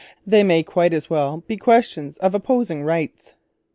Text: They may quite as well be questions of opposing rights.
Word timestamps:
They 0.25 0.41
may 0.43 0.63
quite 0.63 0.93
as 0.93 1.11
well 1.11 1.43
be 1.45 1.57
questions 1.57 2.17
of 2.17 2.33
opposing 2.33 2.81
rights. 2.81 3.33